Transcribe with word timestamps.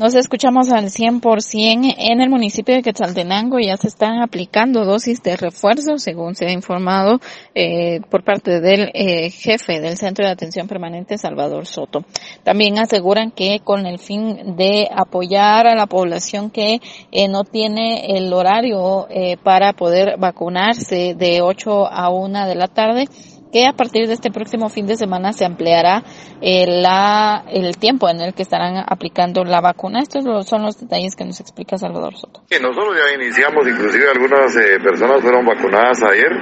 Nos 0.00 0.14
escuchamos 0.14 0.70
al 0.70 0.90
100% 0.90 1.96
en 1.98 2.20
el 2.20 2.30
municipio 2.30 2.72
de 2.72 2.82
Quetzaltenango. 2.82 3.58
Ya 3.58 3.76
se 3.76 3.88
están 3.88 4.22
aplicando 4.22 4.84
dosis 4.84 5.24
de 5.24 5.36
refuerzo, 5.36 5.98
según 5.98 6.36
se 6.36 6.46
ha 6.46 6.52
informado 6.52 7.18
eh, 7.52 8.00
por 8.08 8.22
parte 8.22 8.60
del 8.60 8.92
eh, 8.94 9.28
jefe 9.30 9.80
del 9.80 9.96
Centro 9.96 10.24
de 10.24 10.30
Atención 10.30 10.68
Permanente, 10.68 11.18
Salvador 11.18 11.66
Soto. 11.66 12.04
También 12.44 12.78
aseguran 12.78 13.32
que 13.32 13.58
con 13.64 13.86
el 13.86 13.98
fin 13.98 14.54
de 14.54 14.88
apoyar 14.88 15.66
a 15.66 15.74
la 15.74 15.86
población 15.88 16.50
que 16.50 16.80
eh, 17.10 17.26
no 17.26 17.42
tiene 17.42 18.16
el 18.16 18.32
horario 18.32 19.08
eh, 19.10 19.36
para 19.42 19.72
poder 19.72 20.16
vacunarse 20.16 21.16
de 21.18 21.42
8 21.42 21.88
a 21.88 22.08
1 22.08 22.46
de 22.46 22.54
la 22.54 22.68
tarde, 22.68 23.08
que 23.52 23.66
a 23.66 23.72
partir 23.72 24.06
de 24.06 24.14
este 24.14 24.30
próximo 24.30 24.68
fin 24.68 24.86
de 24.86 24.96
semana 24.96 25.32
se 25.32 25.44
ampliará 25.44 26.02
eh, 26.40 26.66
la, 26.66 27.44
el 27.50 27.76
tiempo 27.76 28.08
en 28.08 28.20
el 28.20 28.34
que 28.34 28.42
estarán 28.42 28.84
aplicando 28.86 29.44
la 29.44 29.60
vacuna. 29.60 30.00
Estos 30.00 30.24
son 30.46 30.62
los 30.62 30.78
detalles 30.78 31.14
que 31.16 31.24
nos 31.24 31.40
explica 31.40 31.76
Salvador 31.78 32.16
Soto. 32.16 32.42
Sí, 32.50 32.56
nosotros 32.60 32.96
ya 32.96 33.22
iniciamos, 33.22 33.66
inclusive 33.66 34.04
algunas 34.10 34.54
eh, 34.56 34.78
personas 34.82 35.22
fueron 35.22 35.46
vacunadas 35.46 36.02
ayer, 36.02 36.32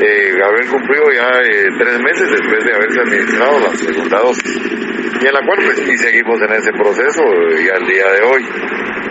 eh, 0.00 0.32
haber 0.44 0.66
cumplido 0.68 1.04
ya 1.14 1.28
eh, 1.42 1.66
tres 1.78 1.98
meses 2.00 2.30
después 2.30 2.64
de 2.64 2.74
haberse 2.74 3.00
administrado 3.00 3.60
la 3.60 3.76
segunda 3.76 4.18
dosis, 4.20 4.97
y 5.20 5.26
en 5.26 5.32
la 5.32 5.40
cual 5.44 5.58
pues 5.64 5.78
y 5.88 5.96
seguimos 5.98 6.40
en 6.42 6.52
ese 6.52 6.70
proceso 6.72 7.22
eh, 7.22 7.64
y 7.64 7.68
al 7.68 7.86
día 7.86 8.06
de 8.12 8.22
hoy. 8.22 8.44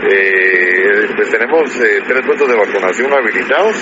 Eh, 0.09 1.07
pues 1.15 1.29
tenemos 1.29 1.75
eh, 1.81 2.01
tres 2.07 2.25
puntos 2.25 2.47
de 2.47 2.55
vacunación 2.55 3.11
habilitados. 3.13 3.75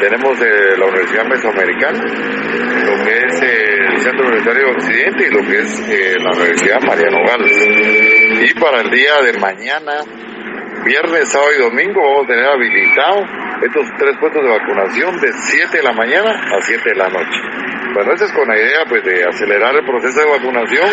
Tenemos 0.00 0.38
la 0.40 0.86
Universidad 0.86 1.24
Mesoamericana, 1.26 2.02
lo 2.02 3.04
que 3.04 3.18
es 3.26 3.42
el 3.42 3.98
Centro 3.98 4.26
Universitario 4.26 4.70
Occidente 4.70 5.26
y 5.28 5.30
lo 5.30 5.40
que 5.42 5.58
es 5.60 6.20
la 6.20 6.30
Universidad 6.32 6.80
Mariano 6.80 7.18
Gales. 7.24 8.50
Y 8.50 8.54
para 8.58 8.80
el 8.80 8.90
día 8.90 9.22
de 9.22 9.38
mañana, 9.38 9.92
viernes, 10.84 11.28
sábado 11.28 11.52
y 11.56 11.62
domingo, 11.62 12.00
vamos 12.00 12.24
a 12.24 12.28
tener 12.28 12.46
habilitado 12.46 13.22
estos 13.62 13.86
tres 13.98 14.16
puestos 14.18 14.42
de 14.42 14.50
vacunación 14.50 15.20
de 15.20 15.32
7 15.32 15.76
de 15.76 15.82
la 15.84 15.92
mañana 15.92 16.30
a 16.30 16.60
7 16.60 16.82
de 16.84 16.96
la 16.96 17.08
noche. 17.08 17.61
Bueno, 17.94 18.14
eso 18.14 18.24
es 18.24 18.32
con 18.32 18.48
la 18.48 18.56
idea 18.56 18.84
pues 18.88 19.04
de 19.04 19.24
acelerar 19.24 19.74
el 19.74 19.84
proceso 19.84 20.20
de 20.20 20.30
vacunación 20.30 20.88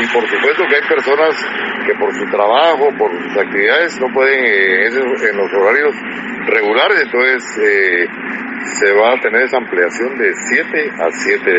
y 0.00 0.06
por 0.12 0.26
supuesto 0.28 0.64
que 0.68 0.76
hay 0.76 0.88
personas 0.88 1.34
que 1.86 1.94
por 1.94 2.14
su 2.14 2.24
trabajo, 2.30 2.88
por 2.98 3.10
sus 3.12 3.36
actividades 3.36 4.00
no 4.00 4.06
pueden 4.14 4.44
eh, 4.44 4.86
en 4.88 5.36
los 5.36 5.52
horarios 5.52 5.94
regulares, 6.46 7.02
entonces 7.04 7.44
eh, 7.60 8.06
se 8.80 8.92
va 8.92 9.14
a 9.14 9.20
tener 9.20 9.42
esa 9.42 9.58
ampliación 9.58 10.16
de 10.18 10.32
7 10.34 10.90
a 11.00 11.10
7 11.10 11.50
de, 11.50 11.58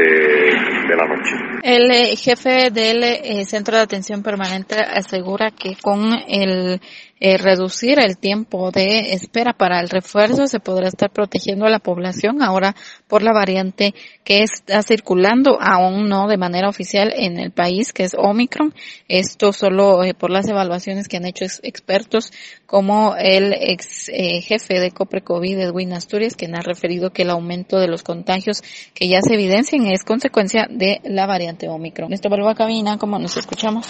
de 0.88 0.96
la 0.96 1.06
noche. 1.06 1.36
El 1.64 1.92
eh, 1.92 2.16
jefe 2.16 2.70
del 2.72 3.04
eh, 3.04 3.46
Centro 3.46 3.76
de 3.76 3.84
Atención 3.84 4.24
Permanente 4.24 4.76
asegura 4.80 5.52
que 5.52 5.76
con 5.82 6.14
el 6.28 6.80
eh, 7.20 7.38
reducir 7.38 8.00
el 8.00 8.18
tiempo 8.18 8.72
de 8.72 9.14
espera 9.14 9.54
para 9.54 9.80
el 9.80 9.90
refuerzo 9.90 10.48
se 10.48 10.60
podrá 10.60 10.88
estar 10.88 11.12
protegiendo 11.12 11.66
a 11.66 11.70
la 11.70 11.80
población 11.80 12.42
ahora 12.42 12.76
por 13.08 13.24
la 13.24 13.34
variante 13.34 13.94
que 14.24 14.42
está 14.44 14.82
circulando 14.84 15.58
aún 15.62 16.08
no 16.08 16.28
de 16.28 16.38
manera 16.38 16.70
oficial 16.70 17.14
en 17.16 17.40
el 17.40 17.52
país 17.52 17.94
que 17.94 18.04
es 18.04 18.16
Omicron. 18.18 18.74
Esto 19.08 19.52
solo 19.52 20.04
eh, 20.04 20.14
por 20.14 20.30
las 20.30 20.48
evaluaciones 20.48 21.08
que 21.08 21.18
han 21.18 21.26
hecho 21.26 21.46
ex 21.46 21.60
expertos 21.64 22.32
como 22.66 23.16
el 23.16 23.54
ex 23.54 24.10
eh, 24.10 24.42
jefe 24.42 24.80
de 24.80 24.92
Coprecovid 24.92 25.60
Edwin 25.60 25.94
Asturias 25.94 26.36
quien 26.36 26.56
ha 26.56 26.62
referido 26.62 27.12
que 27.12 27.24
el 27.24 27.32
aumento 27.32 27.80
de 27.80 27.88
los 27.88 28.04
contagios 28.04 28.62
que 28.94 29.08
ya 29.08 29.22
se 29.22 29.34
evidencian 29.34 29.86
es 29.88 30.04
consecuencia 30.04 30.68
de 30.70 31.02
la 31.04 31.26
variante 31.26 31.68
Omicron. 31.68 32.14
Esto 32.14 32.30
vuelvo 32.30 32.50
a 32.50 32.56
cabina 32.56 32.98
como 32.98 33.20
nos 33.20 33.38
escuchamos. 33.38 33.88